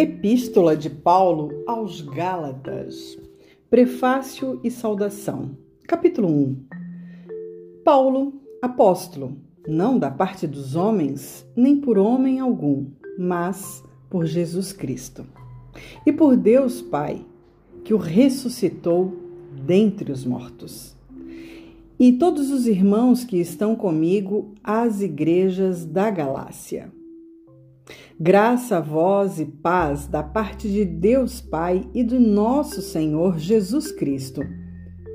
[0.00, 3.18] Epístola de Paulo aos Gálatas.
[3.68, 5.58] Prefácio e saudação.
[5.88, 6.56] Capítulo 1.
[7.84, 12.86] Paulo, apóstolo, não da parte dos homens, nem por homem algum,
[13.18, 15.26] mas por Jesus Cristo.
[16.06, 17.26] E por Deus Pai,
[17.82, 19.16] que o ressuscitou
[19.66, 20.96] dentre os mortos.
[21.98, 26.96] E todos os irmãos que estão comigo às igrejas da Galácia.
[28.18, 33.92] Graça a vós e paz da parte de Deus Pai e do nosso Senhor Jesus
[33.92, 34.42] Cristo,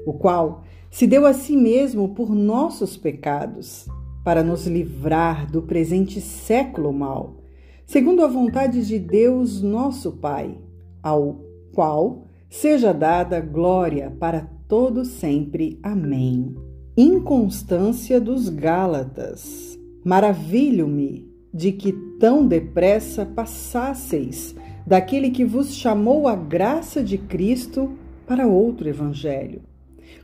[0.05, 3.87] o qual se deu a si mesmo por nossos pecados,
[4.23, 7.43] para nos livrar do presente século mal,
[7.85, 10.57] segundo a vontade de Deus nosso Pai,
[11.01, 11.41] ao
[11.73, 15.79] qual seja dada glória para todo sempre.
[15.83, 16.55] Amém.
[16.95, 19.77] Inconstância dos Gálatas.
[20.05, 27.91] Maravilho-me de que tão depressa passasseis daquele que vos chamou a graça de Cristo
[28.25, 29.61] para outro evangelho.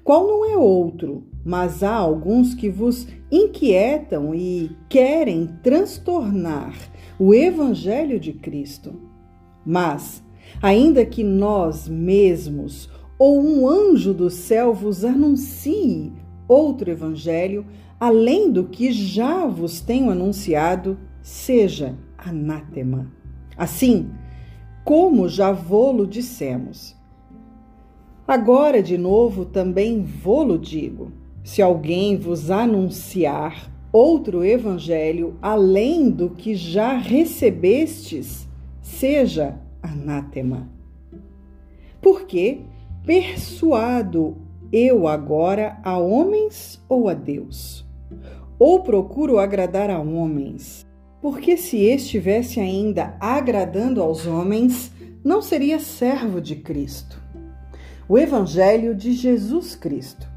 [0.03, 6.73] Qual não é outro, mas há alguns que vos inquietam e querem transtornar
[7.19, 8.93] o evangelho de Cristo.
[9.65, 10.23] Mas,
[10.61, 16.13] ainda que nós mesmos ou um anjo do céu vos anuncie
[16.47, 17.65] outro evangelho,
[17.99, 20.97] além do que já vos tenho anunciado,
[21.29, 23.11] seja anátema.
[23.55, 24.09] Assim,
[24.83, 26.97] como já vô-lo dissemos.
[28.27, 31.11] Agora, de novo, também vô-lo digo:
[31.43, 38.47] se alguém vos anunciar outro evangelho além do que já recebestes,
[38.81, 40.67] seja anátema.
[42.01, 42.61] Porque
[43.05, 44.35] persuado
[44.71, 47.85] eu agora a homens ou a Deus?
[48.57, 50.88] Ou procuro agradar a homens?
[51.21, 54.91] Porque se estivesse ainda agradando aos homens,
[55.23, 57.21] não seria servo de Cristo.
[58.07, 60.27] O Evangelho de Jesus Cristo.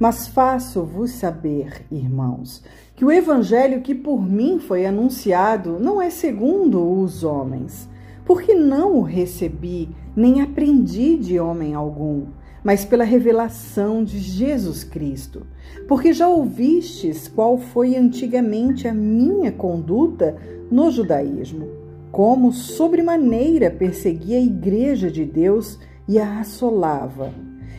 [0.00, 2.62] Mas faço-vos saber, irmãos,
[2.94, 7.88] que o Evangelho que por mim foi anunciado não é segundo os homens,
[8.24, 12.26] porque não o recebi, nem aprendi de homem algum
[12.62, 15.46] mas pela revelação de Jesus Cristo.
[15.86, 20.36] Porque já ouvistes qual foi antigamente a minha conduta
[20.70, 21.68] no judaísmo,
[22.10, 27.32] como sobremaneira perseguia a igreja de Deus e a assolava.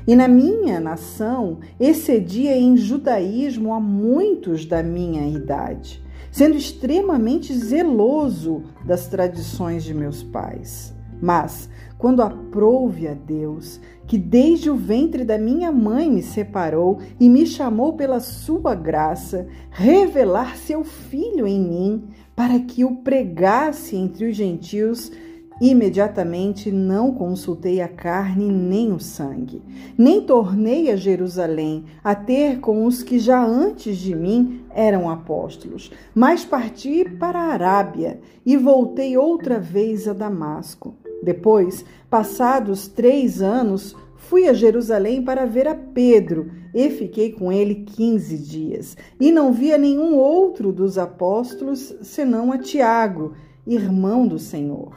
[0.07, 8.63] E na minha nação excedia em judaísmo a muitos da minha idade, sendo extremamente zeloso
[8.85, 10.97] das tradições de meus pais.
[11.21, 17.29] Mas, quando aprouve a Deus, que desde o ventre da minha mãe me separou e
[17.29, 22.03] me chamou pela sua graça, revelar seu filho em mim,
[22.35, 25.11] para que o pregasse entre os gentios,
[25.59, 29.61] imediatamente não consultei a carne nem o sangue,
[29.97, 35.91] nem tornei a Jerusalém a ter com os que já antes de mim eram apóstolos,
[36.15, 40.95] mas parti para a Arábia e voltei outra vez a Damasco.
[41.21, 47.83] Depois, passados três anos, fui a Jerusalém para ver a Pedro e fiquei com ele
[47.83, 48.95] quinze dias.
[49.19, 53.33] E não via nenhum outro dos apóstolos senão a Tiago,
[53.65, 54.93] irmão do Senhor.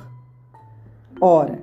[1.21, 1.63] Ora,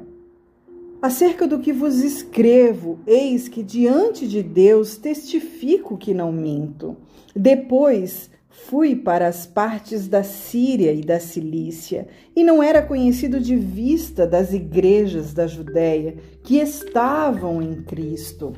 [1.02, 6.98] acerca do que vos escrevo, eis que diante de Deus testifico que não minto.
[7.36, 8.30] Depois
[8.68, 14.28] Fui para as partes da Síria e da Cilícia, e não era conhecido de vista
[14.28, 18.54] das igrejas da Judéia que estavam em Cristo.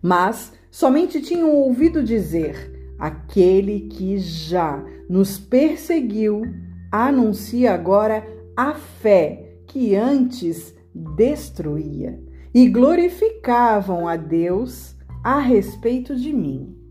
[0.00, 6.42] Mas somente tinham ouvido dizer: aquele que já nos perseguiu
[6.92, 8.24] anuncia agora
[8.56, 12.20] a fé que antes destruía,
[12.54, 14.94] e glorificavam a Deus
[15.24, 16.83] a respeito de mim.